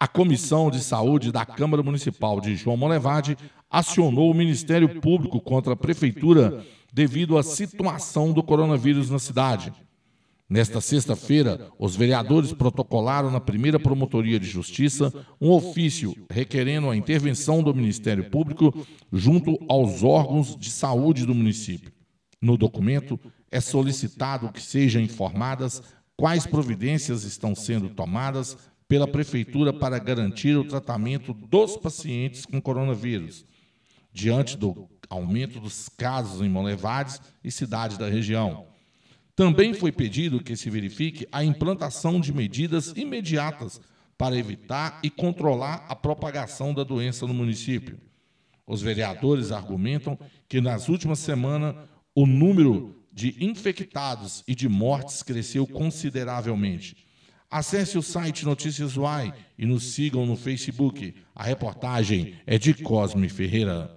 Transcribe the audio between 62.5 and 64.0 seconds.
de Cosme Ferreira.